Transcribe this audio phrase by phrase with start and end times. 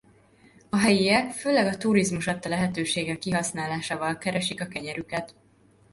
[0.69, 5.35] A helyiek főleg a turizmus adta lehetőségek kihasználásával keresik a kenyerüket.